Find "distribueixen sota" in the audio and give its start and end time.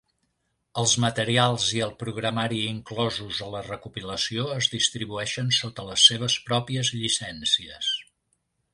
4.79-5.89